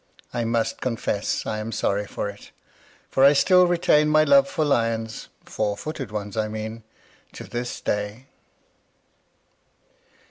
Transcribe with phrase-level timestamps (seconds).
[0.33, 2.49] I must confess I am sorry for it;
[3.11, 6.81] for I still retain my love for lions (four footed ones, I mean),
[7.33, 8.25] to this day.